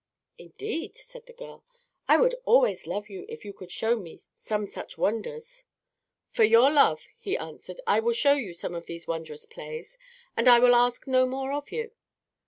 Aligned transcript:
"Indeed," 0.39 0.97
said 0.97 1.27
the 1.27 1.33
girl, 1.33 1.63
"I 2.07 2.17
would 2.17 2.33
always 2.45 2.87
love 2.87 3.07
you 3.07 3.23
if 3.29 3.45
you 3.45 3.53
could 3.53 3.71
show 3.71 3.95
me 3.97 4.19
some 4.33 4.65
such 4.65 4.97
wonders." 4.97 5.63
"For 6.31 6.43
your 6.43 6.71
love," 6.71 7.05
he 7.19 7.37
answered, 7.37 7.79
"I 7.85 7.99
will 7.99 8.13
show 8.13 8.33
you 8.33 8.55
some 8.55 8.73
of 8.73 8.87
these 8.87 9.05
wondrous 9.05 9.45
plays, 9.45 9.99
and 10.35 10.47
I 10.47 10.57
will 10.57 10.73
ask 10.73 11.05
no 11.05 11.27
more 11.27 11.53
of 11.53 11.71
you." 11.71 11.91